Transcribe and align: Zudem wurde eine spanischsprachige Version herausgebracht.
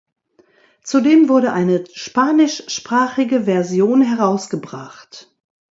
Zudem 0.81 1.29
wurde 1.29 1.53
eine 1.53 1.83
spanischsprachige 1.93 3.41
Version 3.43 4.01
herausgebracht. 4.01 5.29